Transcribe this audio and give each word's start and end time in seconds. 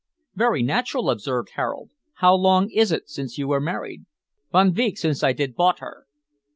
"Very 0.33 0.63
natural," 0.63 1.11
observed 1.11 1.51
Harold. 1.53 1.91
"How 2.15 2.33
long 2.33 2.71
is 2.71 2.91
it 2.91 3.07
since 3.07 3.37
you 3.37 3.47
were 3.47 3.61
married?" 3.61 4.05
"Von 4.51 4.73
veek 4.73 4.97
since 4.97 5.21
I 5.23 5.31
did 5.31 5.53
bought 5.53 5.77
her." 5.77 6.07